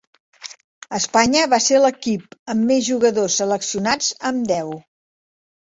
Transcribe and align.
Espanya 0.99 1.43
va 1.51 1.59
ser 1.67 1.81
l'equip 1.83 2.25
amb 2.55 2.67
més 2.71 2.83
jugadors 2.91 3.39
seleccionats 3.45 4.13
amb 4.33 4.53
deu. 4.57 4.75